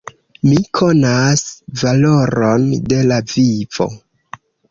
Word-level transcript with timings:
Mi 0.45 0.61
konas 0.79 1.43
valoron 1.83 2.65
de 2.93 3.03
la 3.13 3.21
vivo! 3.35 3.91